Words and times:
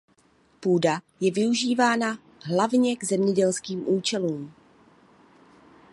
Půda 0.59 1.01
je 1.19 1.31
využívána 1.31 2.19
hlavně 2.45 2.95
k 2.95 3.03
zemědělským 3.05 3.87
účelům. 3.89 4.53